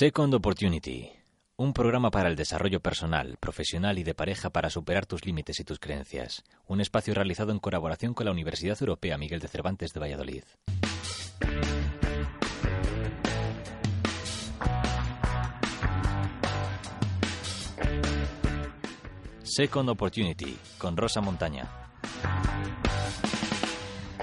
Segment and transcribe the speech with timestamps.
[0.00, 1.10] Second Opportunity,
[1.56, 5.64] un programa para el desarrollo personal, profesional y de pareja para superar tus límites y
[5.64, 6.42] tus creencias.
[6.66, 10.44] Un espacio realizado en colaboración con la Universidad Europea Miguel de Cervantes de Valladolid.
[19.42, 21.68] Second Opportunity, con Rosa Montaña.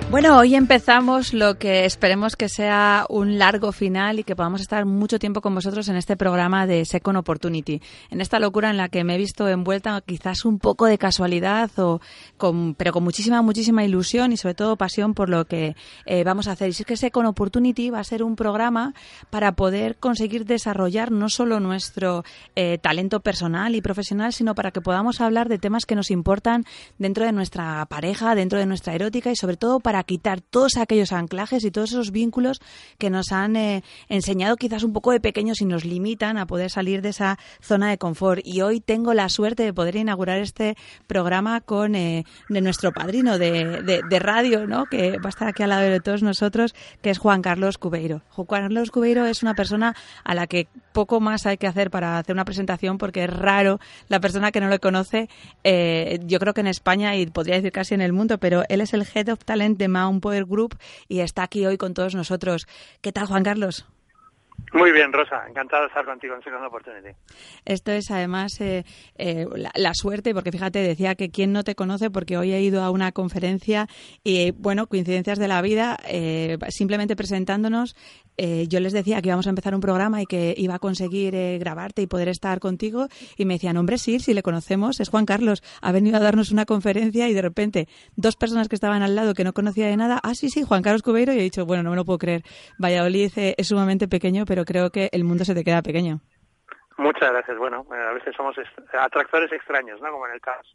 [0.10, 4.86] Bueno, hoy empezamos lo que esperemos que sea un largo final y que podamos estar
[4.86, 8.88] mucho tiempo con vosotros en este programa de Second Opportunity, en esta locura en la
[8.88, 12.00] que me he visto envuelta quizás un poco de casualidad, o
[12.38, 15.76] con, pero con muchísima, muchísima ilusión y sobre todo pasión por lo que
[16.06, 16.70] eh, vamos a hacer.
[16.70, 18.94] Y es que Second Opportunity va a ser un programa
[19.30, 22.24] para poder conseguir desarrollar no solo nuestro
[22.56, 26.64] eh, talento personal y profesional, sino para que podamos hablar de temas que nos importan
[26.98, 31.12] dentro de nuestra pareja, dentro de nuestra erótica y sobre todo para quitar todos aquellos
[31.12, 32.62] anclajes y todos esos vínculos
[32.98, 36.70] que nos han eh, enseñado quizás un poco de pequeños y nos limitan a poder
[36.70, 38.42] salir de esa zona de confort.
[38.44, 40.76] Y hoy tengo la suerte de poder inaugurar este
[41.08, 44.86] programa con eh, de nuestro padrino de, de, radio, ¿no?
[44.86, 48.22] que va a estar aquí al lado de todos nosotros, que es Juan Carlos Cubeiro.
[48.30, 52.18] Juan Carlos Cubeiro es una persona a la que poco más hay que hacer para
[52.18, 55.30] hacer una presentación porque es raro la persona que no lo conoce.
[55.64, 58.82] Eh, yo creo que en España y podría decir casi en el mundo, pero él
[58.82, 62.68] es el Head of Talent un Power Group y está aquí hoy con todos nosotros.
[63.02, 63.86] ¿Qué tal, Juan Carlos?
[64.74, 65.48] Muy bien, Rosa.
[65.48, 67.16] Encantado de estar contigo en Second Opportunity.
[67.66, 68.84] Esto es además eh,
[69.18, 72.84] eh, la, suerte, porque fíjate, decía que quién no te conoce, porque hoy he ido
[72.84, 73.88] a una conferencia
[74.24, 77.96] y, bueno, coincidencias de la vida, eh, simplemente presentándonos,
[78.70, 82.04] yo les decía que íbamos a empezar un programa y que iba a conseguir grabarte
[82.04, 83.08] y poder estar contigo.
[83.36, 86.52] Y me decían, hombre, sí, si le conocemos, es Juan Carlos, ha venido a darnos
[86.52, 89.98] una conferencia y de repente dos personas que estaban al lado que no conocía de
[89.98, 92.20] nada, ah, sí, sí, Juan Carlos Cubeiro, y he dicho, bueno, no me lo puedo
[92.20, 92.44] creer.
[92.78, 96.22] Valladolid es sumamente pequeño, pero creo que el mundo se te queda pequeño.
[96.98, 97.58] Muchas gracias.
[97.58, 98.56] Bueno, a veces somos
[99.00, 100.12] atractores extraños, ¿no?
[100.12, 100.74] Como en el caos.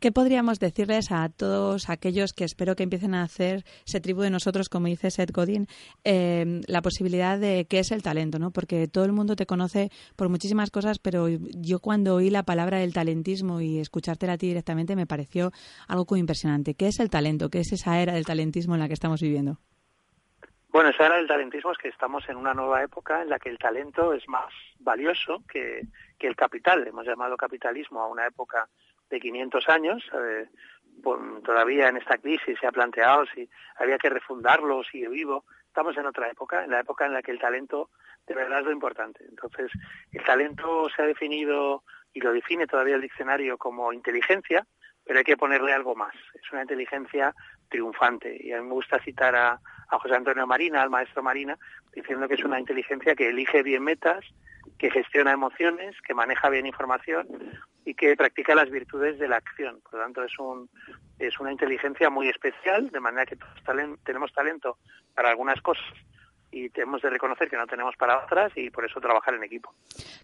[0.00, 4.30] ¿Qué podríamos decirles a todos aquellos que espero que empiecen a hacer ese tribu de
[4.30, 5.66] nosotros, como dice Seth Godin,
[6.04, 8.50] eh, la posibilidad de qué es el talento, ¿no?
[8.50, 12.78] Porque todo el mundo te conoce por muchísimas cosas, pero yo cuando oí la palabra
[12.78, 15.52] del talentismo y escuchártela a ti directamente me pareció
[15.88, 16.74] algo muy impresionante.
[16.74, 17.48] ¿Qué es el talento?
[17.50, 19.58] ¿Qué es esa era del talentismo en la que estamos viviendo?
[20.72, 23.48] Bueno, esa era el talentismo, es que estamos en una nueva época en la que
[23.48, 25.82] el talento es más valioso que,
[26.16, 26.86] que el capital.
[26.86, 28.68] Hemos llamado capitalismo a una época
[29.10, 30.02] de 500 años.
[30.14, 30.46] Eh,
[31.44, 33.48] todavía en esta crisis se ha planteado si
[33.78, 35.44] había que refundarlo, sigue vivo.
[35.66, 37.90] Estamos en otra época, en la época en la que el talento
[38.28, 39.24] de verdad es lo importante.
[39.28, 39.72] Entonces,
[40.12, 41.82] el talento se ha definido
[42.12, 44.64] y lo define todavía el diccionario como inteligencia,
[45.10, 46.14] pero hay que ponerle algo más.
[46.34, 47.34] Es una inteligencia
[47.68, 48.38] triunfante.
[48.40, 51.58] Y a mí me gusta citar a, José Antonio Marina, al maestro Marina,
[51.92, 54.24] diciendo que es una inteligencia que elige bien metas,
[54.78, 57.26] que gestiona emociones, que maneja bien información
[57.84, 59.80] y que practica las virtudes de la acción.
[59.80, 60.70] Por lo tanto, es, un,
[61.18, 63.60] es una inteligencia muy especial, de manera que todos
[64.04, 64.78] tenemos talento
[65.16, 65.92] para algunas cosas
[66.50, 69.72] y tenemos de reconocer que no tenemos para otras y por eso trabajar en equipo.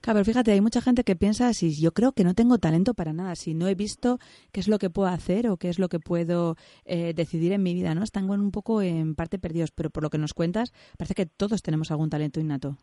[0.00, 2.94] Claro, pero fíjate, hay mucha gente que piensa si yo creo que no tengo talento
[2.94, 4.18] para nada, si no he visto
[4.52, 7.62] qué es lo que puedo hacer o qué es lo que puedo eh, decidir en
[7.62, 8.02] mi vida, ¿no?
[8.02, 11.62] Están un poco en parte perdidos, pero por lo que nos cuentas, parece que todos
[11.62, 12.76] tenemos algún talento innato.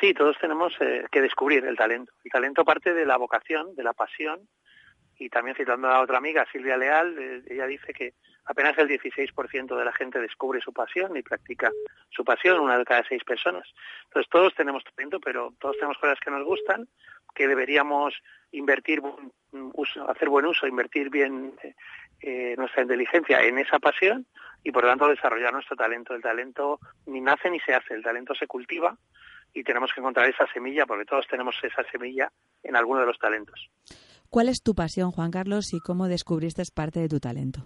[0.00, 2.12] Sí, todos tenemos eh, que descubrir el talento.
[2.24, 4.40] El talento parte de la vocación, de la pasión,
[5.20, 8.14] y también citando a otra amiga, Silvia Leal, eh, ella dice que
[8.46, 11.70] apenas el 16% de la gente descubre su pasión y practica
[12.08, 13.68] su pasión, una de cada seis personas.
[14.04, 16.88] Entonces todos tenemos talento, pero todos tenemos cosas que nos gustan,
[17.34, 18.14] que deberíamos
[18.52, 19.02] invertir,
[20.08, 21.52] hacer buen uso, invertir bien
[22.22, 24.26] eh, nuestra inteligencia en esa pasión
[24.64, 26.14] y por lo tanto desarrollar nuestro talento.
[26.14, 28.96] El talento ni nace ni se hace, el talento se cultiva
[29.52, 32.32] y tenemos que encontrar esa semilla porque todos tenemos esa semilla
[32.62, 33.70] en alguno de los talentos.
[34.30, 37.62] ¿Cuál es tu pasión, Juan Carlos, y cómo descubriste parte de tu talento?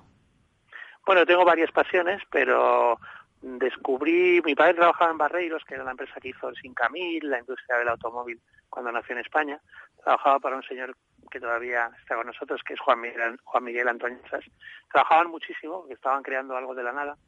[1.05, 2.99] Bueno, tengo varias pasiones, pero
[3.43, 7.41] descubrí, mi padre trabajaba en Barreiros, que era la empresa que hizo el Sincamil, la
[7.41, 8.41] industria del automóvil,
[8.71, 9.61] cuando nació en España.
[10.03, 10.97] Trabajaba para un señor
[11.31, 14.45] que todavía está con nosotros, que es Juan Miguel, Juan Miguel Antoñezas.
[14.91, 17.19] Trabajaban muchísimo, porque estaban creando algo de la nada,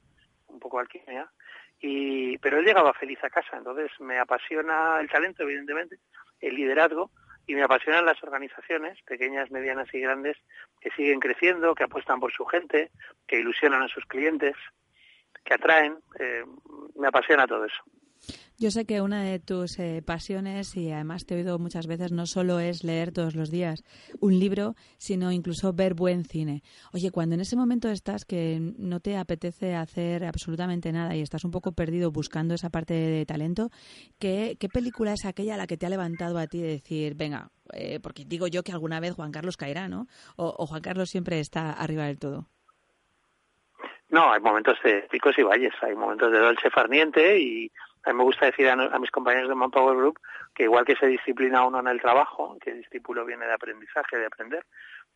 [0.46, 1.30] un poco alquimia,
[1.78, 5.98] y, pero él llegaba feliz a casa, entonces me apasiona el talento, evidentemente,
[6.40, 7.10] el liderazgo,
[7.46, 10.36] y me apasionan las organizaciones, pequeñas, medianas y grandes,
[10.80, 12.90] que siguen creciendo, que apuestan por su gente,
[13.26, 14.54] que ilusionan a sus clientes,
[15.44, 15.98] que atraen.
[16.18, 16.44] Eh,
[16.96, 17.82] me apasiona todo eso.
[18.58, 22.10] Yo sé que una de tus eh, pasiones, y además te he oído muchas veces,
[22.10, 23.84] no solo es leer todos los días
[24.18, 26.62] un libro, sino incluso ver buen cine.
[26.94, 31.44] Oye, cuando en ese momento estás que no te apetece hacer absolutamente nada y estás
[31.44, 33.70] un poco perdido buscando esa parte de talento,
[34.18, 38.00] ¿qué, película es aquella la que te ha levantado a ti de decir, venga, eh,
[38.00, 40.08] porque digo yo que alguna vez Juan Carlos caerá, ¿no?
[40.36, 42.48] O, Juan Carlos siempre está arriba del todo.
[44.08, 47.70] No, hay momentos de picos y valles, hay momentos de dolce farniente y
[48.04, 50.20] a mí me gusta decir a, mis compañeros de Manpower Group
[50.54, 54.16] que igual que se disciplina uno en el trabajo, que el discípulo viene de aprendizaje,
[54.16, 54.64] de aprender,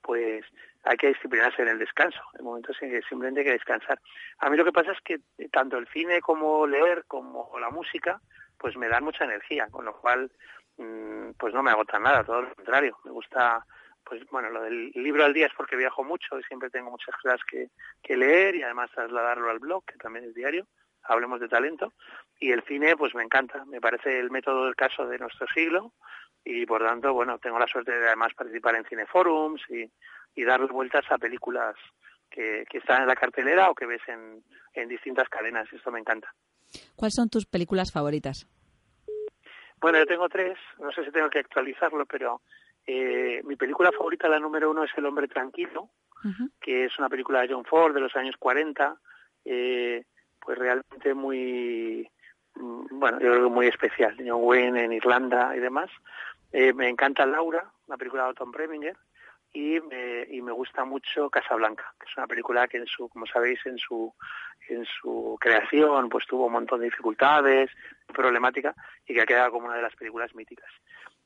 [0.03, 0.45] pues
[0.83, 2.21] hay que disciplinarse en el descanso.
[2.37, 4.01] En momentos en que simplemente hay que descansar.
[4.39, 5.21] A mí lo que pasa es que
[5.51, 8.21] tanto el cine como leer como la música,
[8.59, 10.31] pues me dan mucha energía, con lo cual
[10.79, 12.99] mm, pues no me agota nada, todo lo contrario.
[13.05, 13.65] Me gusta
[14.11, 17.15] pues bueno, lo del libro al día es porque viajo mucho y siempre tengo muchas
[17.23, 17.71] cosas que,
[18.03, 20.67] que leer y además trasladarlo al blog, que también es diario
[21.05, 21.93] hablemos de talento,
[22.39, 25.93] y el cine pues me encanta, me parece el método del caso de nuestro siglo
[26.45, 29.91] y por tanto, bueno, tengo la suerte de además participar en cineforums y,
[30.35, 31.75] y darle vueltas a películas
[32.31, 36.01] que, que están en la cartelera o que ves en, en distintas cadenas, esto me
[36.01, 36.35] encanta.
[36.97, 38.47] ¿Cuáles son tus películas favoritas?
[39.81, 42.43] Bueno, yo tengo tres, no sé si tengo que actualizarlo, pero
[42.93, 45.91] eh, mi película favorita, la número uno, es El hombre tranquilo,
[46.61, 48.97] que es una película de John Ford de los años 40,
[49.45, 50.05] eh,
[50.41, 52.11] pues realmente muy,
[52.57, 54.17] mm, bueno, yo creo que muy especial.
[54.19, 55.89] John Wayne en Irlanda y demás.
[56.51, 58.97] Eh, me encanta Laura, una película de Tom Preminger,
[59.53, 63.25] y me, y me gusta mucho Casablanca, que es una película que en su, como
[63.27, 64.13] sabéis, en su,
[64.69, 67.71] en su creación pues tuvo un montón de dificultades,
[68.13, 68.75] problemática,
[69.07, 70.71] y que ha quedado como una de las películas míticas.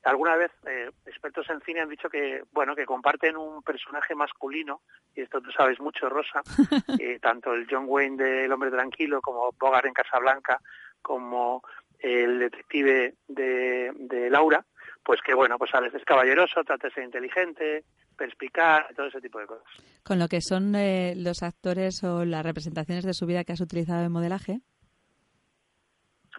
[0.05, 4.83] Alguna vez eh, expertos en cine han dicho que, bueno, que comparten un personaje masculino,
[5.15, 6.43] y esto tú sabes mucho, Rosa,
[7.01, 10.61] eh, tanto el John Wayne de El hombre tranquilo como Bogart en Casablanca,
[11.01, 11.63] como
[11.99, 14.65] el detective de, de Laura,
[15.03, 17.85] pues que bueno, pues a veces es caballeroso, trata de ser inteligente,
[18.17, 19.65] perspicaz, todo ese tipo de cosas.
[20.03, 23.61] Con lo que son eh, los actores o las representaciones de su vida que has
[23.61, 24.61] utilizado en modelaje.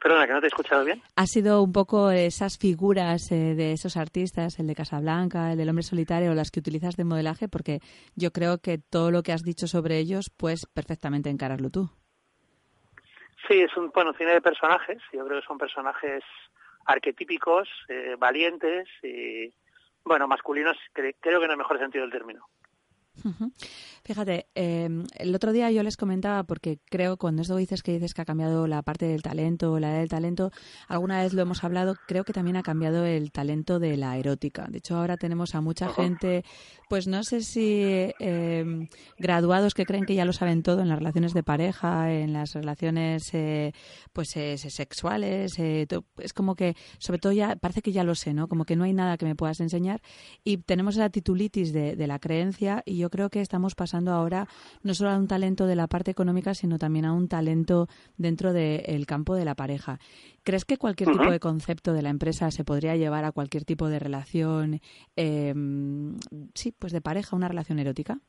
[0.05, 1.01] Perdona, que no te he escuchado bien.
[1.15, 5.67] Ha sido un poco esas figuras eh, de esos artistas, el de Casablanca, el del
[5.67, 7.79] hombre solitario, las que utilizas de modelaje, porque
[8.15, 11.89] yo creo que todo lo que has dicho sobre ellos, pues perfectamente encararlo tú.
[13.47, 15.01] Sí, es un bueno, cine de personajes.
[15.11, 16.23] Yo creo que son personajes
[16.85, 19.51] arquetípicos, eh, valientes y,
[20.03, 22.45] bueno, masculinos, creo que en el mejor sentido del término.
[24.05, 28.13] Fíjate, em, el otro día yo les comentaba, porque creo cuando esto dices que dices
[28.13, 30.51] que ha cambiado la parte del talento, la del talento,
[30.87, 34.67] alguna vez lo hemos hablado, creo que también ha cambiado el talento de la erótica.
[34.69, 36.45] De hecho, ahora tenemos a mucha gente,
[36.87, 40.99] pues no sé si em, graduados que creen que ya lo saben todo en las
[40.99, 43.73] relaciones de pareja, en las relaciones eh,
[44.13, 45.57] pues eh, sexuales.
[45.57, 45.87] Eh,
[46.19, 48.47] es como que, sobre todo ya, parece que ya lo sé, ¿no?
[48.47, 50.03] Como que no hay nada que me puedas enseñar.
[50.43, 54.47] Y tenemos la titulitis de, de la creencia y yo creo que estamos pasando ahora
[54.83, 57.87] no solo a un talento de la parte económica, sino también a un talento
[58.17, 59.99] dentro del campo de la pareja.
[60.43, 63.87] ¿Crees que cualquier tipo de concepto de la empresa se podría llevar a cualquier tipo
[63.87, 64.79] de relación,
[65.15, 66.17] em,
[66.53, 68.19] sí, pues de pareja, una relación erótica?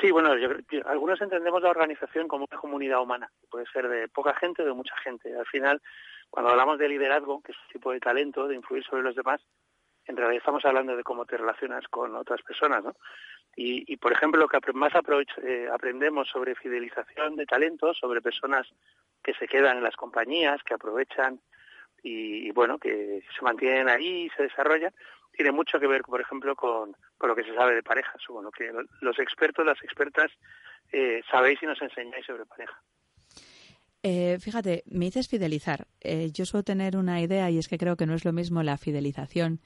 [0.00, 0.30] Sí, bueno,
[0.84, 3.30] algunos entendemos la organización como una comunidad humana.
[3.50, 5.34] Puede ser de poca gente o de mucha gente.
[5.34, 5.80] Al final,
[6.28, 9.40] cuando hablamos de liderazgo, que es un tipo de talento, de influir sobre los demás,
[10.06, 12.94] en realidad estamos hablando de cómo te relacionas con otras personas, ¿no?
[13.58, 14.92] Y, por ejemplo, lo que más
[15.42, 18.66] eh, aprendemos sobre fidelización de talentos, sobre personas
[19.24, 21.40] que se quedan en las compañías, que aprovechan
[22.02, 24.92] y, bueno, que se mantienen ahí y se desarrollan,
[25.32, 28.50] tiene mucho que ver, por ejemplo, con, lo que se sabe de parejas, o lo
[28.50, 28.70] que
[29.00, 30.30] los expertos, las expertas,
[30.92, 32.78] eh, sabéis y nos enseñáis sobre pareja.
[34.02, 35.86] Eh, fíjate, me dices fidelizar.
[36.30, 38.76] yo suelo tener una idea y es que creo que no es lo mismo la
[38.76, 39.60] fidelización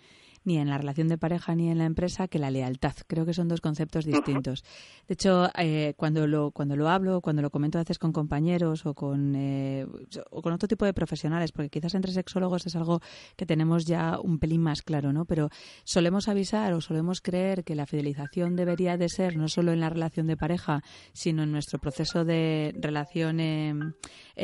[0.45, 2.95] ni en la relación de pareja ni en la empresa que la lealtad.
[3.07, 4.65] Creo que son dos conceptos distintos.
[5.07, 8.87] De hecho, eh, cuando, lo, cuando lo hablo, cuando lo comento a veces con compañeros
[8.87, 9.87] o con, eh,
[10.31, 13.01] o con otro tipo de profesionales, porque quizás entre sexólogos es algo
[13.37, 15.25] que tenemos ya un pelín más claro, ¿no?
[15.25, 15.51] Pero
[15.85, 19.91] solemos avisar o solemos creer que la fidelización debería de ser no solo en la
[19.91, 20.83] relación de pareja,
[21.13, 23.75] sino en nuestro proceso de relación eh,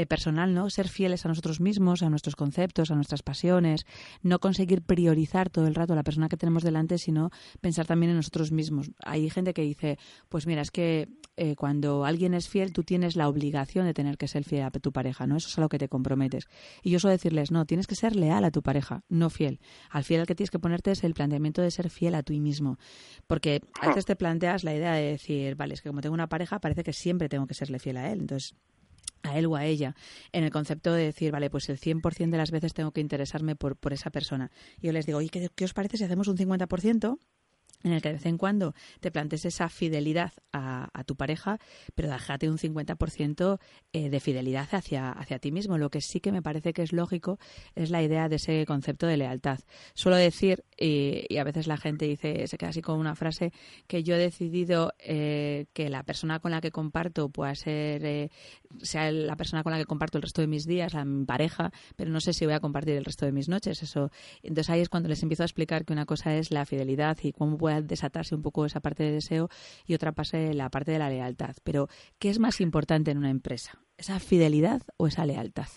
[0.04, 0.68] personal, ¿no?
[0.68, 3.86] Ser fieles a nosotros mismos, a nuestros conceptos, a nuestras pasiones,
[4.22, 7.30] no conseguir priorizar todo el rato la persona que tenemos delante, sino
[7.62, 8.90] pensar también en nosotros mismos.
[9.04, 9.98] Hay gente que dice,
[10.28, 14.16] pues mira, es que eh, cuando alguien es fiel, tú tienes la obligación de tener
[14.16, 15.36] que ser fiel a tu pareja, ¿no?
[15.36, 16.48] Eso es a lo que te comprometes.
[16.82, 19.60] Y yo suelo decirles, no, tienes que ser leal a tu pareja, no fiel.
[19.90, 22.40] Al fiel al que tienes que ponerte es el planteamiento de ser fiel a ti
[22.40, 22.78] mismo.
[23.26, 26.28] Porque a veces te planteas la idea de decir, vale, es que como tengo una
[26.28, 28.20] pareja, parece que siempre tengo que serle fiel a él.
[28.20, 28.54] Entonces,
[29.22, 29.94] a él o a ella,
[30.32, 33.56] en el concepto de decir, vale, pues el 100% de las veces tengo que interesarme
[33.56, 34.50] por, por esa persona.
[34.80, 37.18] Y yo les digo, oye, ¿qué, ¿qué os parece si hacemos un 50%?
[37.86, 41.58] En el que de vez en cuando te plantes esa fidelidad a, tu pareja,
[41.94, 43.58] pero déjate un 50%
[43.92, 45.78] eh, de fidelidad hacia, hacia ti mismo.
[45.78, 47.38] Lo que sí que me parece que es lógico
[47.74, 49.60] es la idea de ese concepto de lealtad.
[49.94, 53.52] Suelo decir, y, a veces la gente dice, se queda así con una frase,
[53.86, 58.30] que yo he decidido eh, que la persona con la que comparto pueda ser, eh,
[58.82, 61.72] sea la persona con la que comparto el resto de mis días, la mi pareja,
[61.96, 63.82] pero no sé si voy a compartir el resto de mis noches.
[63.82, 64.10] Eso.
[64.42, 67.32] Entonces ahí es cuando les empiezo a explicar que una cosa es la fidelidad y
[67.32, 69.48] cómo puede desatarse un poco esa parte de deseo
[69.86, 71.54] y otra parte la parte de la lealtad.
[71.64, 73.78] Pero, ¿qué es más importante en una empresa?
[73.96, 75.68] ¿Esa fidelidad o esa lealtad?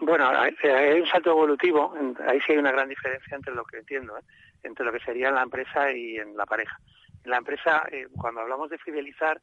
[0.00, 1.94] Bueno, hay un salto evolutivo,
[2.26, 4.22] ahí sí hay una gran diferencia entre lo que entiendo, ¿eh?
[4.62, 6.78] entre lo que sería en la empresa y en la pareja.
[7.22, 9.38] En la empresa, eh, cuando hablamos de fidelizar,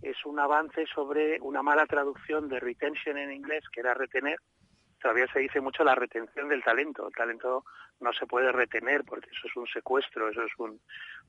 [0.00, 4.38] es un avance sobre una mala traducción de retention en inglés, que era retener,
[5.00, 7.06] todavía se dice mucho la retención del talento.
[7.06, 7.64] El talento
[8.00, 10.80] no se puede retener porque eso es un secuestro, eso es un...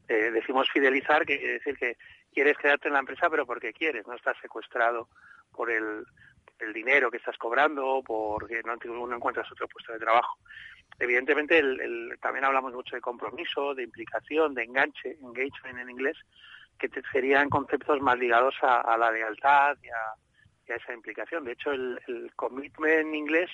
[0.07, 1.97] Eh, decimos fidelizar, que quiere decir que
[2.33, 5.09] quieres quedarte en la empresa pero porque quieres, no estás secuestrado
[5.51, 6.05] por el,
[6.59, 8.75] el dinero que estás cobrando porque no,
[9.07, 10.37] no encuentras otro puesto de trabajo.
[10.99, 11.61] Evidentemente
[12.21, 16.17] también hablamos mucho de compromiso, de implicación, de enganche, engagement en inglés,
[16.77, 20.15] que serían conceptos más ligados a la lealtad a,
[20.75, 21.43] esa implicación.
[21.43, 23.49] De hecho, el, el commitment en inglés,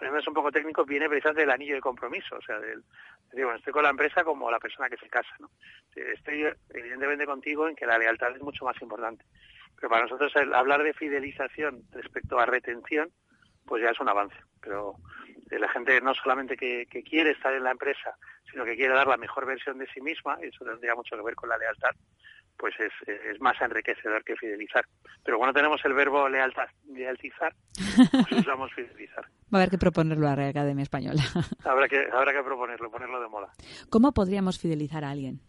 [0.00, 2.84] es un poco técnico, viene precisamente del anillo de compromiso, o sea, del,
[3.32, 5.50] digo, estoy con la empresa como la persona que se casa, ¿no?
[5.94, 9.24] Estoy evidentemente contigo en que la lealtad es mucho más importante.
[9.76, 13.10] Pero para nosotros el hablar de fidelización respecto a retención,
[13.64, 14.36] pues ya es un avance.
[14.60, 14.94] Pero
[15.50, 18.16] la gente no solamente que, que, quiere estar en la empresa,
[18.50, 21.22] sino que quiere dar la mejor versión de sí misma, y eso tendría mucho que
[21.22, 21.90] ver con la lealtad,
[22.58, 24.84] pues es, es, más enriquecedor que fidelizar.
[25.24, 29.24] Pero cuando tenemos el verbo lealtad, lealtizar, pues usamos fidelizar.
[29.52, 31.22] Va a haber que proponerlo a la Academia Española.
[31.64, 33.52] habrá, que, habrá que proponerlo, ponerlo de moda.
[33.90, 35.40] ¿Cómo podríamos fidelizar a alguien?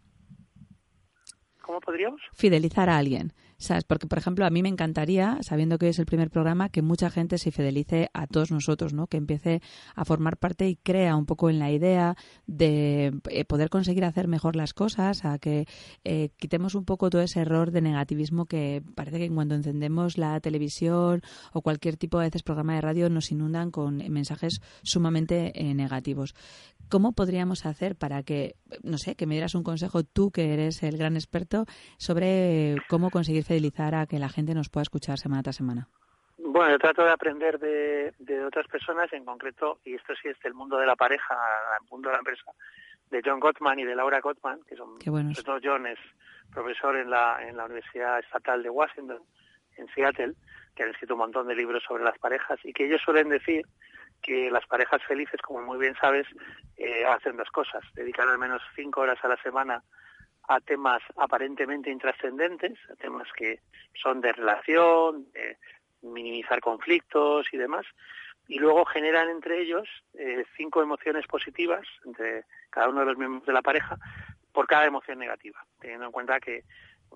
[1.62, 2.22] ¿Cómo podríamos?
[2.34, 3.34] Fidelizar a alguien.
[3.60, 3.84] ¿Sabes?
[3.84, 7.10] Porque, por ejemplo, a mí me encantaría, sabiendo que es el primer programa, que mucha
[7.10, 9.08] gente se fidelice a todos nosotros, ¿no?
[9.08, 9.62] Que empiece
[9.96, 12.16] a formar parte y crea un poco en la idea
[12.48, 15.68] de eh, poder conseguir hacer mejor las cosas, a que
[16.06, 20.40] eh, quitemos un poco todo ese error de negativismo que parece que cuando encendemos la
[20.40, 25.74] televisión o cualquier tipo de veces programa de radio nos inundan con mensajes sumamente eh,
[25.74, 26.34] negativos.
[26.88, 30.82] ¿Cómo podríamos hacer para que, no sé, que me dieras un consejo tú que eres
[30.82, 31.66] el gran experto
[31.98, 35.88] sobre cómo conseguir fidelizar a que la gente nos pueda escuchar semana tras semana?
[36.38, 40.54] Bueno, yo trato de aprender de, otras personas, en concreto, y esto sí es del
[40.54, 41.36] mundo de la pareja,
[41.82, 42.52] el mundo de la empresa,
[43.10, 45.98] de John Gottman y de Laura Gottman, que son los dos John es
[46.54, 49.22] profesor en la, en la Universidad Estatal de Washington,
[49.78, 50.34] en Seattle,
[50.76, 53.66] que han escrito un montón de libros sobre las parejas y que ellos suelen decir
[54.22, 56.28] que las parejas felices, como muy bien sabes,
[56.78, 59.84] eh, hacen dos cosas, dedicar al menos cinco horas a la semana
[60.50, 63.60] a temas aparentemente intrascendentes, a temas que
[63.94, 65.58] son de relación, de
[66.02, 67.86] minimizar conflictos y demás,
[68.48, 73.46] y luego generan entre ellos eh, cinco emociones positivas entre cada uno de los miembros
[73.46, 73.96] de la pareja
[74.52, 76.64] por cada emoción negativa, teniendo en cuenta que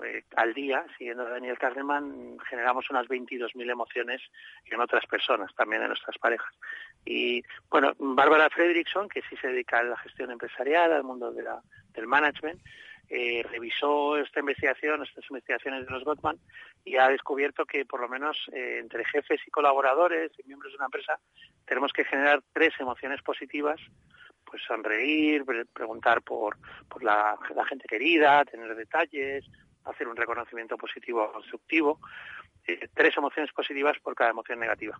[0.06, 4.22] eh, al día, siguiendo a Daniel Kahneman, generamos unas 22.000 emociones
[4.66, 6.54] en otras personas, también en nuestras parejas.
[7.04, 12.08] Y bueno, Bárbara Fredrickson, que sí se dedica a la gestión empresarial, al mundo del
[12.08, 12.62] management,
[13.10, 16.40] eh, revisó esta investigación, estas investigaciones de los Gottman,
[16.86, 20.78] y ha descubierto que por lo menos eh, entre jefes y colaboradores y miembros de
[20.78, 21.20] una empresa
[21.66, 23.80] tenemos que generar tres emociones positivas,
[24.46, 25.44] pues sonreír,
[25.74, 26.58] preguntar por,
[26.88, 29.46] por la, gente querida, tener detalles,
[29.86, 32.00] hacer un reconocimiento positivo o constructivo,
[32.68, 35.00] eh, tres emociones positivas por cada emoción negativa.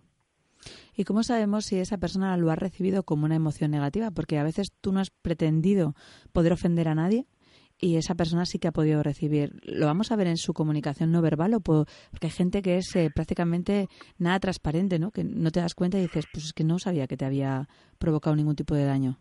[0.96, 4.10] ¿Y cómo sabemos si esa persona lo ha recibido como una emoción negativa?
[4.10, 5.94] Porque a veces tú no has pretendido
[6.32, 7.26] poder ofender a nadie
[7.78, 9.50] y esa persona sí que ha podido recibir.
[9.62, 11.54] ¿Lo vamos a ver en su comunicación no verbal?
[11.54, 11.86] o Porque
[12.22, 13.88] hay gente que es eh, prácticamente
[14.18, 15.10] nada transparente, ¿no?
[15.10, 17.68] Que no te das cuenta y dices, pues es que no sabía que te había
[17.98, 19.18] provocado ningún tipo de daño.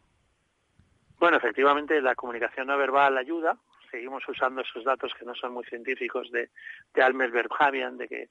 [1.20, 3.58] Bueno, efectivamente la comunicación no verbal ayuda.
[3.90, 6.50] Seguimos usando esos datos que no son muy científicos de,
[6.94, 8.30] de Almer Berghavian, de que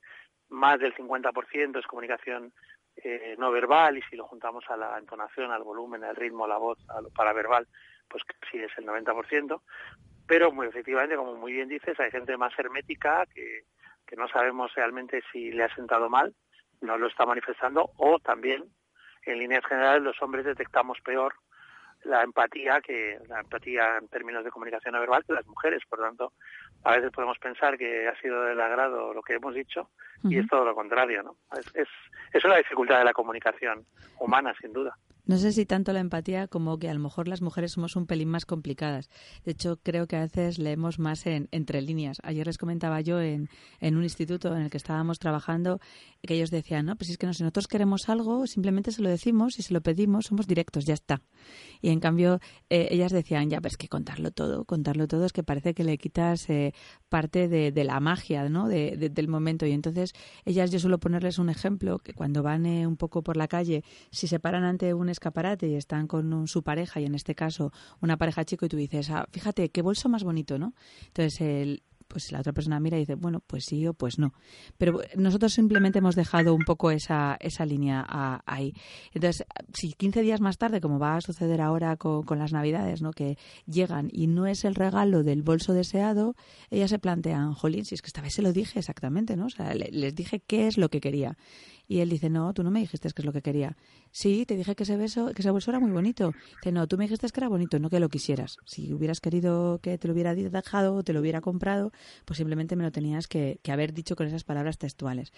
[0.51, 2.53] más del 50% es comunicación
[2.97, 6.49] eh, no verbal y si lo juntamos a la entonación, al volumen, al ritmo, a
[6.49, 7.67] la voz, a lo paraverbal,
[8.09, 9.61] pues casi es el 90%.
[10.33, 13.65] Pero muy efectivamente, como muy bien dices, hay gente más hermética que,
[14.07, 16.35] que no sabemos realmente si le ha sentado mal,
[16.81, 18.65] no lo está manifestando, o también,
[19.27, 21.35] en líneas generales, los hombres detectamos peor
[22.05, 25.83] la empatía que la empatía en términos de comunicación no verbal que las mujeres.
[25.87, 26.33] Por lo tanto
[26.83, 29.91] a veces podemos pensar que ha sido del agrado lo que hemos dicho
[30.25, 31.89] y es todo lo contrario no es, es,
[32.33, 33.87] es una dificultad de la comunicación
[34.19, 37.43] humana sin duda no sé si tanto la empatía como que a lo mejor las
[37.43, 39.09] mujeres somos un pelín más complicadas.
[39.45, 42.19] De hecho, creo que a veces leemos más en, entre líneas.
[42.25, 43.49] Ayer les comentaba yo en,
[43.81, 45.81] en, un instituto en el que estábamos trabajando
[46.23, 49.09] que ellos decían, no, pues es que no, si nosotros queremos algo, simplemente se lo
[49.09, 51.21] decimos y se lo pedimos, somos directos, ya está.
[51.81, 55.43] Y en cambio, eh, ellas decían, ya, pues que contarlo todo, contarlo todo es que
[55.43, 56.75] parece que le quitas eh,
[57.09, 58.69] parte de, de, la magia, ¿no?
[58.69, 59.67] De, de, del momento.
[59.67, 60.13] Y entonces,
[60.45, 63.83] ellas, yo suelo ponerles un ejemplo, que cuando van eh, un poco por la calle,
[64.11, 67.73] si se paran ante un escaparate y están con su pareja, y en este caso
[68.01, 70.75] una pareja chico, y tú dices, ah, fíjate, qué bolso más bonito, ¿no?
[71.07, 74.35] Entonces, el, pues la otra persona mira y dice, bueno, pues sí o pues no.
[74.77, 78.07] Pero nosotros simplemente hemos dejado un poco esa, esa línea
[78.45, 78.75] ahí.
[79.15, 83.13] Entonces, si 15 días más tarde, como va a suceder ahora con, las Navidades, ¿no?
[83.13, 86.35] que llegan y no es el regalo del bolso deseado,
[86.71, 89.47] ellas se plantean, jolín, si es que esta vez se lo dije exactamente, ¿no?
[89.47, 91.37] O sea, les dije qué es lo que quería.
[91.93, 93.77] Y él dice, no, tú no me dijiste qué es lo que quería.
[94.13, 96.33] Sí, te dije que ese beso, que ese bolso era muy bonito.
[96.63, 98.57] Dice, no, tú me dijiste que era bonito, no que lo quisieras.
[98.65, 101.93] Si hubieras querido que te lo hubiera dejado o te lo hubiera comprado,
[102.25, 105.35] pues simplemente me lo tenías que, que, haber dicho con esas palabras textuales.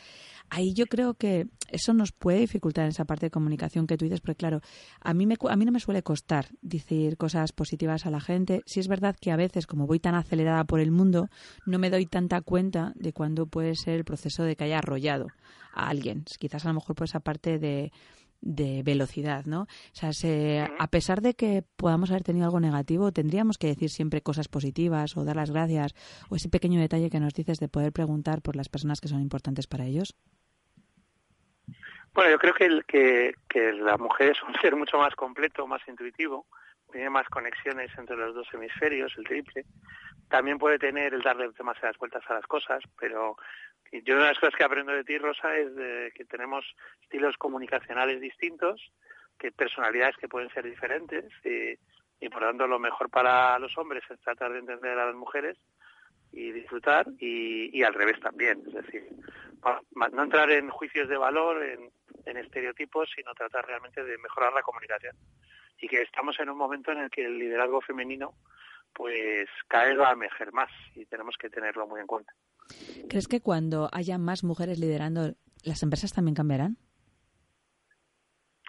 [0.48, 4.04] Ahí yo creo que eso nos puede dificultar en esa parte de comunicación que tú
[4.04, 4.60] dices, porque claro,
[5.00, 8.62] a mí, me, a mí no me suele costar decir cosas positivas a la gente.
[8.64, 11.30] Si es verdad que a veces, como voy tan acelerada por el mundo,
[11.66, 15.26] no me doy tanta cuenta de cuándo puede ser el proceso de que haya arrollado
[15.74, 16.24] a alguien.
[16.38, 17.92] Quizás a lo mejor por esa parte de,
[18.44, 19.62] de velocidad, ¿no?
[19.62, 23.90] O sea, se, a pesar de que podamos haber tenido algo negativo, tendríamos que decir
[23.90, 25.94] siempre cosas positivas o dar las gracias
[26.28, 29.20] o ese pequeño detalle que nos dices de poder preguntar por las personas que son
[29.20, 30.14] importantes para ellos.
[32.12, 35.66] Bueno, yo creo que, el, que, que la mujer es un ser mucho más completo,
[35.66, 36.46] más intuitivo,
[36.94, 39.64] tiene más conexiones entre los dos hemisferios, el triple.
[40.28, 43.36] También puede tener el darle demasiadas vueltas a las cosas, pero
[43.90, 45.70] yo una de las cosas que aprendo de ti, Rosa, es
[46.14, 46.64] que tenemos
[47.02, 48.80] estilos comunicacionales distintos,
[49.36, 54.04] que personalidades que pueden ser diferentes y, por lo tanto lo mejor para los hombres
[54.08, 55.58] es tratar de entender a las mujeres
[56.30, 59.08] y disfrutar y, al revés también, es decir,
[60.12, 65.16] no entrar en juicios de valor, en estereotipos, sino tratar realmente de mejorar la comunicación
[65.84, 68.32] y que estamos en un momento en el que el liderazgo femenino
[68.94, 72.32] pues cada vez va a más y tenemos que tenerlo muy en cuenta.
[73.08, 76.78] ¿Crees que cuando haya más mujeres liderando, las empresas también cambiarán?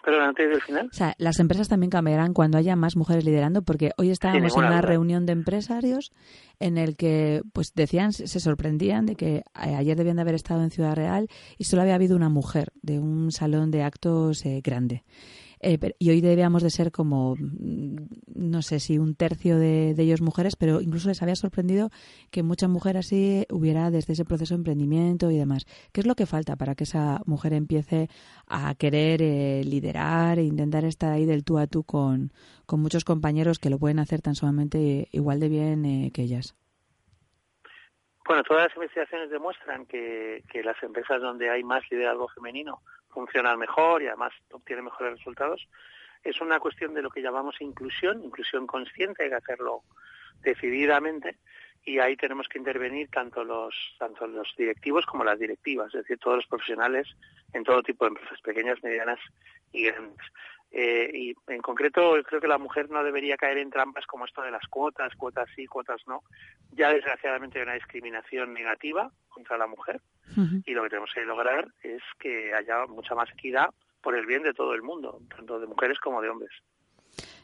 [0.04, 0.88] Pero antes del final.
[0.92, 4.58] O sea, las empresas también cambiarán cuando haya más mujeres liderando, porque hoy estábamos en
[4.58, 4.82] una duda.
[4.82, 6.12] reunión de empresarios
[6.60, 10.70] en el que, pues decían, se sorprendían de que ayer debían de haber estado en
[10.70, 15.04] Ciudad Real y solo había habido una mujer de un salón de actos eh, grande.
[15.60, 17.96] Eh, pero, y hoy debíamos de ser como, mm,
[18.34, 21.90] no sé si un tercio de, ellos mujeres, pero incluso les había sorprendido
[22.30, 25.66] que mucha mujer así hubiera desde ese proceso de emprendimiento y demás.
[25.92, 28.08] ¿Qué es lo que falta para que esa mujer empiece
[28.46, 32.32] a querer eh, liderar e intentar estar ahí del tú a tú con,
[32.66, 36.54] con muchos compañeros que lo pueden hacer tan solamente igual de bien eh, que ellas?
[38.26, 44.02] Bueno, todas las investigaciones demuestran que, las empresas donde hay más liderazgo femenino funcionan mejor
[44.02, 45.68] y además obtienen mejores resultados.
[46.24, 49.82] Es una cuestión de lo que llamamos inclusión, inclusión consciente, hay que hacerlo
[50.42, 51.36] decididamente
[51.84, 56.18] y ahí tenemos que intervenir tanto los tanto los directivos como las directivas, es decir,
[56.18, 57.06] todos los profesionales
[57.52, 59.20] en todo tipo de empresas pequeñas, medianas
[59.72, 60.26] y grandes.
[60.70, 64.42] Eh, y en concreto creo que la mujer no debería caer en trampas como esto
[64.42, 66.22] de las cuotas, cuotas sí, cuotas no.
[66.72, 70.00] Ya desgraciadamente hay una discriminación negativa contra la mujer
[70.36, 70.62] uh -huh.
[70.66, 73.70] y lo que tenemos que lograr es que haya mucha más equidad
[74.02, 76.52] por el bien de todo el mundo, tanto de mujeres como de hombres.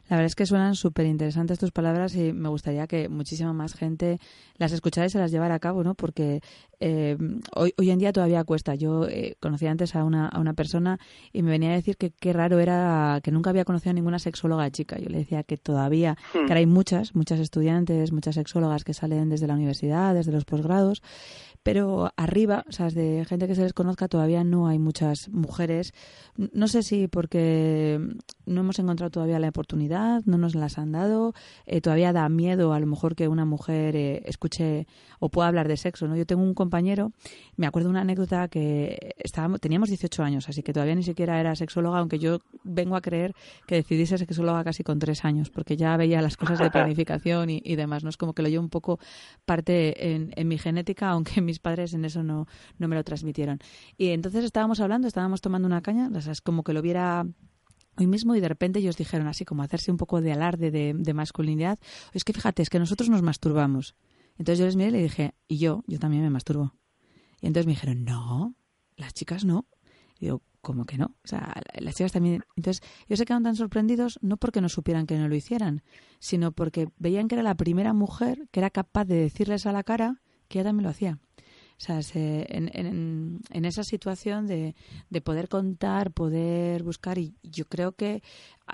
[0.09, 3.75] La verdad es que suenan súper interesantes tus palabras y me gustaría que muchísima más
[3.75, 4.19] gente
[4.59, 5.95] las escuchara y se las llevara a cabo, ¿no?
[5.95, 6.41] Porque
[6.85, 7.17] eh,
[7.55, 8.75] hoy, hoy en día todavía cuesta.
[8.75, 10.99] Yo eh, conocí antes a una, a una persona
[11.33, 14.19] y me venía a decir que qué raro era que nunca había conocido a ninguna
[14.19, 14.99] sexóloga chica.
[14.99, 19.29] Yo le decía que todavía, que ahora hay muchas, muchas estudiantes, muchas sexólogas que salen
[19.29, 21.03] desde la universidad, desde los posgrados,
[21.63, 25.95] pero arriba, o sea, de gente que se les conozca, todavía no hay muchas mujeres.
[26.37, 28.01] No sé si porque
[28.47, 31.35] no hemos encontrado todavía la oportunidad, no nos las han dado,
[31.67, 34.89] eh, todavía da miedo a lo mejor que una mujer eh, escuche
[35.21, 36.17] o pueda hablar de sexo, ¿no?
[36.17, 37.13] Yo tengo un compañero,
[37.57, 41.39] me acuerdo de una anécdota que estábamos, teníamos 18 años, así que todavía ni siquiera
[41.39, 43.35] era sexóloga, aunque yo vengo a creer
[43.67, 47.51] que decidí ser sexóloga casi con tres años, porque ya veía las cosas de planificación
[47.51, 48.09] y, y demás, ¿no?
[48.09, 48.99] Es como que lo llevo un poco
[49.45, 52.47] parte en, en mi genética, aunque mis padres en eso no,
[52.79, 53.59] no me lo transmitieron.
[53.99, 57.27] Y entonces estábamos hablando, estábamos tomando una caña, o sea, es como que lo hubiera
[57.99, 61.15] hoy mismo y de repente ellos dijeron así como hacerse un poco de alarde de,
[61.15, 61.79] masculinidad,
[62.15, 63.95] es que fíjate, es que nosotros nos masturbamos.
[64.39, 66.75] Entonces yo les miré y le dije, y yo, yo también me masturbo.
[67.41, 68.55] Y entonces me dijeron, no,
[68.97, 69.67] las chicas no.
[70.19, 71.17] Y digo, ¿cómo que no?
[71.25, 72.45] O sea, las chicas también.
[72.57, 75.83] Entonces, ellos se quedaron tan sorprendidos no porque no supieran que no lo hicieran,
[76.21, 79.83] sino porque veían que era la primera mujer que era capaz de decirles a la
[79.83, 81.19] cara que ella también lo hacía.
[81.79, 84.77] O sea, en, en, en, esa situación de,
[85.11, 88.23] de, poder contar, poder buscar, y yo creo que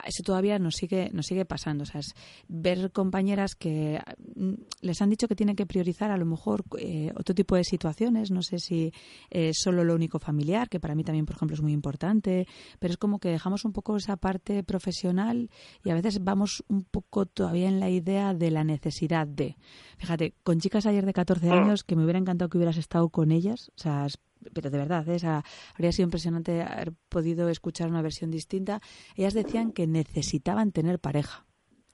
[0.05, 1.83] eso todavía nos sigue, nos sigue pasando.
[1.83, 2.15] O sea, es
[2.49, 4.01] ver compañeras que
[4.35, 7.65] mm, les han dicho que tienen que priorizar a lo mejor eh, otro tipo de
[7.65, 8.31] situaciones.
[8.31, 8.93] No sé si
[9.31, 12.47] es solo lo único familiar, que para mí también, por ejemplo, es muy importante,
[12.79, 15.51] pero es como que dejamos un poco esa parte profesional
[15.85, 19.57] y a veces vamos un poco todavía en la idea de la necesidad de.
[19.99, 21.55] Fíjate, con chicas ayer de 14 ah.
[21.55, 24.07] años que me hubiera encantado que hubieras estado con ellas, o sea,
[24.53, 25.43] pero de verdad, ¿eh?
[25.75, 28.81] habría sido impresionante haber podido escuchar una versión distinta.
[29.17, 31.47] Ellas decían que necesitaban tener pareja.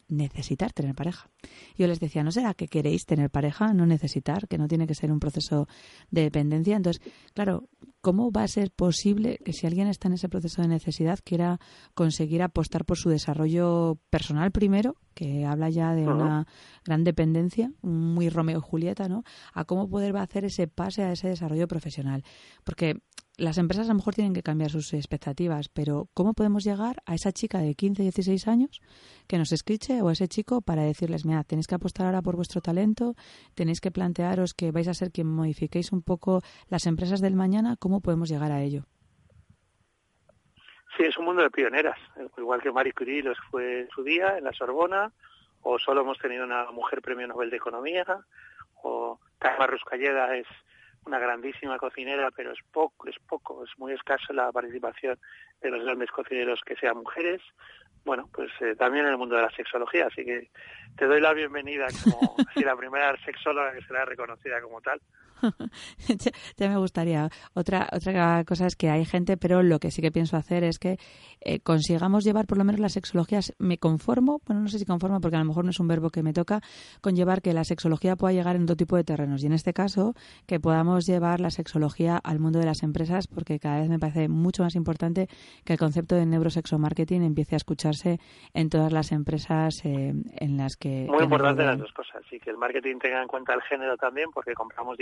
[0.09, 1.31] Necesitar tener pareja.
[1.77, 3.73] Yo les decía, ¿no será que queréis tener pareja?
[3.73, 5.67] No necesitar, que no tiene que ser un proceso
[6.11, 6.77] de dependencia.
[6.77, 7.03] Entonces,
[7.33, 7.69] claro,
[8.05, 11.59] ¿cómo va a ser posible que si alguien está en ese proceso de necesidad quiera
[11.95, 16.47] conseguir apostar por su desarrollo personal primero, que habla ya de una
[16.85, 19.25] gran dependencia, muy Romeo y Julieta, ¿no?
[19.55, 22.25] A cómo poder hacer ese pase a ese desarrollo profesional.
[22.63, 23.01] Porque
[23.37, 27.15] las empresas a lo mejor tienen que cambiar sus expectativas, pero ¿cómo podemos llegar a
[27.17, 28.81] esa chica de 15, 16 años
[29.27, 32.37] que nos escriche o a ese chico para decirles, mira, tenéis que apostar ahora por
[32.37, 33.17] vuestro talento,
[33.55, 37.77] tenéis que plantearos que vais a ser quien modifiquéis un poco las empresas del mañana,
[37.77, 38.85] ¿cómo podemos llegar a ello?
[40.97, 41.99] Sí, es un mundo de pioneras,
[42.39, 45.11] igual que Marie Curie los fue su día en la Sorbona,
[45.63, 48.05] o solo hemos tenido una mujer premio Nobel de Economía,
[48.83, 50.47] o Carmen Ruscalleda es
[51.07, 55.19] una grandísima cocinera, pero es poco, es poco, es muy escasa la participación
[55.61, 57.43] de los grandes cocineros que sean mujeres.
[58.05, 60.51] Bueno, pues eh, también en el mundo de la sexología, así que
[60.97, 65.01] te doy la bienvenida como si la primera sexóloga que será reconocida como tal.
[66.57, 67.29] ya me gustaría.
[67.55, 70.79] Otra, otra cosa es que hay gente, pero lo que sí que pienso hacer es
[70.79, 70.99] que
[71.41, 73.41] eh, consigamos llevar por lo menos la sexología.
[73.59, 76.11] Me conformo, bueno, no sé si conformo porque a lo mejor no es un verbo
[76.11, 76.61] que me toca,
[77.01, 79.43] con llevar que la sexología pueda llegar en todo tipo de terrenos.
[79.43, 80.15] Y en este caso,
[80.47, 84.29] que podamos llevar la sexología al mundo de las empresas, porque cada vez me parece
[84.29, 85.29] mucho más importante
[85.65, 88.19] que el concepto de neurosexomarketing empiece a escucharse
[88.53, 91.07] en todas las empresas eh, en las que.
[91.09, 92.23] Muy importante las dos cosas.
[92.31, 94.97] Y que el marketing tenga en cuenta el género también, porque compramos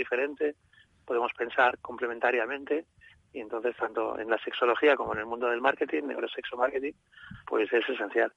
[1.05, 2.85] podemos pensar complementariamente
[3.33, 6.93] y entonces tanto en la sexología como en el mundo del marketing, neurosexo marketing,
[7.47, 8.31] pues es esencial.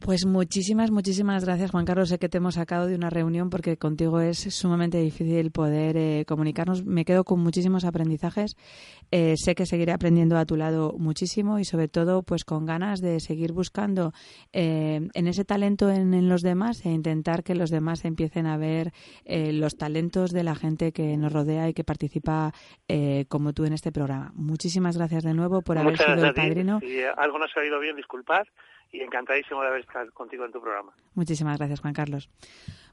[0.00, 2.08] Pues muchísimas, muchísimas gracias, Juan Carlos.
[2.08, 6.24] Sé que te hemos sacado de una reunión porque contigo es sumamente difícil poder eh,
[6.26, 6.84] comunicarnos.
[6.84, 8.56] Me quedo con muchísimos aprendizajes.
[9.10, 13.00] Eh, sé que seguiré aprendiendo a tu lado muchísimo y sobre todo pues con ganas
[13.00, 14.12] de seguir buscando
[14.52, 18.92] eh, en ese talento en, los demás e intentar que los demás empiecen a ver
[19.26, 22.52] los talentos de la gente que nos rodea y que participa
[23.28, 24.32] como tú en este programa.
[24.34, 26.80] Muchísimas gracias de nuevo por haber sido el padrino.
[26.80, 28.44] Si algo no se ha ido bien, disculpad
[28.92, 30.92] y encantadísimo de haber estado contigo en tu programa.
[31.14, 32.28] Muchísimas gracias, Juan Carlos.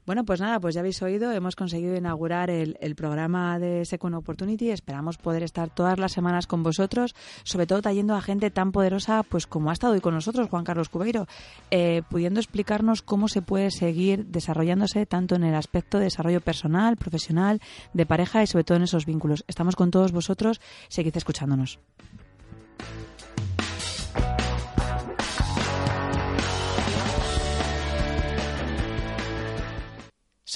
[0.06, 4.70] Bueno, pues nada, pues ya habéis oído, hemos conseguido inaugurar el, programa de Second Opportunity.
[4.70, 9.24] Esperamos poder estar todas las semanas con vosotros, sobre todo trayendo a gente tan poderosa
[9.24, 11.26] pues como ha estado hoy con nosotros, Juan Carlos Cubeiro,
[11.72, 16.96] eh, pudiendo explicarnos cómo se puede seguir desarrollándose tanto en el aspecto de desarrollo personal,
[16.96, 17.60] profesional,
[17.92, 19.44] de pareja y sobre todo en esos vínculos.
[19.48, 21.80] Estamos con todos vosotros, seguid escuchándonos.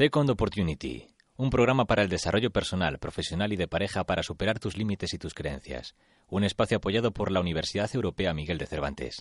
[0.00, 4.78] Second Opportunity, un programa para el desarrollo personal, profesional y de pareja para superar tus
[4.78, 5.94] límites y tus creencias.
[6.30, 9.18] Un espacio apoyado por la Universidad Europea Miguel de Cervantes.